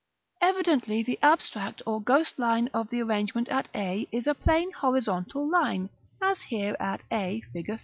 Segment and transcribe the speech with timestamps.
[0.41, 0.49] XXIX.
[0.49, 5.47] Evidently the abstract or ghost line of the arrangement at A is a plain horizontal
[5.47, 7.79] line, as here at a, Fig.